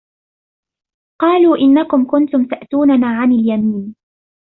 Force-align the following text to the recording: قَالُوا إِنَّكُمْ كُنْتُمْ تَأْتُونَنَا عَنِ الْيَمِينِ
قَالُوا 1.21 1.57
إِنَّكُمْ 1.57 2.05
كُنْتُمْ 2.05 2.45
تَأْتُونَنَا 2.47 3.07
عَنِ 3.17 3.31
الْيَمِينِ 3.31 3.95